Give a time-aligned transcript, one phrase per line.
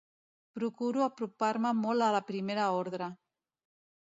[0.57, 3.11] Procuro apropar-me molt a la Primera Ordre.